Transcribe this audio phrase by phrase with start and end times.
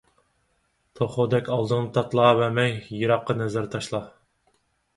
[0.99, 4.05] توخۇدەك ئالدىڭنى تاتىلاۋەرمەي، يىراققا نەزەر تاشلا!